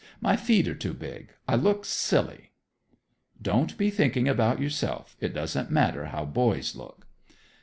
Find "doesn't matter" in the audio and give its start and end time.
5.35-6.05